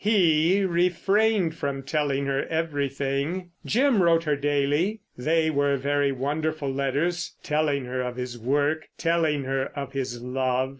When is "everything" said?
2.47-3.51